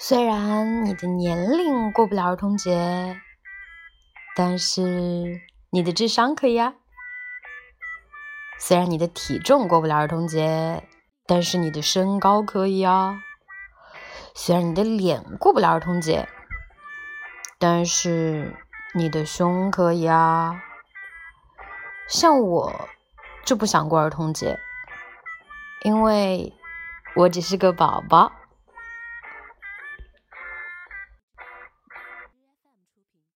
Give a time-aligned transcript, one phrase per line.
[0.00, 3.20] 虽然你的年龄过不了儿童节
[4.36, 5.40] 但是
[5.70, 6.74] 你的智商可以啊。
[8.60, 10.84] 虽然你的体重过不了儿童节
[11.26, 13.18] 但是你的身高可以啊。
[14.36, 16.28] 虽然你的脸过不了儿童节
[17.58, 18.54] 但是
[18.94, 20.62] 你的胸可以啊。
[22.06, 22.88] 像我
[23.44, 24.60] 就不想过儿童节
[25.82, 26.54] 因为
[27.16, 28.30] 我只是个宝宝。